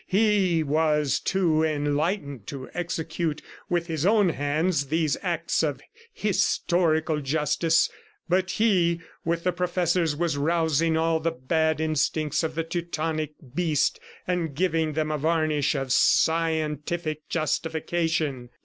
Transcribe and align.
He 0.07 0.63
was 0.63 1.19
too 1.19 1.61
enlightened 1.63 2.47
to 2.47 2.71
execute 2.73 3.39
with 3.69 3.85
his 3.85 4.03
own 4.03 4.29
hands 4.29 4.87
these 4.87 5.15
acts 5.21 5.61
of 5.61 5.79
"historical 6.11 7.19
justice," 7.21 7.87
but 8.27 8.49
he, 8.49 8.99
with 9.23 9.43
the 9.43 9.51
professors, 9.51 10.15
was 10.15 10.37
rousing 10.37 10.97
all 10.97 11.19
the 11.19 11.29
bad 11.29 11.79
instincts 11.79 12.41
of 12.41 12.55
the 12.55 12.63
Teutonic 12.63 13.33
beast 13.53 13.99
and 14.25 14.55
giving 14.55 14.93
them 14.93 15.11
a 15.11 15.19
varnish 15.19 15.75
of 15.75 15.91
scientific 15.93 17.29
justification. 17.29 18.49